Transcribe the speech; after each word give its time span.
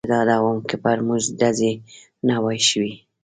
زه 0.03 0.07
ډاډه 0.11 0.37
ووم، 0.41 0.57
که 0.69 0.75
پر 0.83 0.97
موږ 1.07 1.23
ډزې 1.39 1.71
نه 2.27 2.35
وای 2.43 2.59
شوې. 2.69 2.93